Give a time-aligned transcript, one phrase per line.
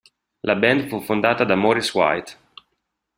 [0.47, 2.37] La band fu fondata da Maurice White.